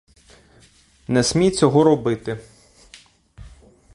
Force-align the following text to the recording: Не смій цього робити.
Не 1.07 1.23
смій 1.23 1.51
цього 1.51 1.83
робити. 1.83 2.39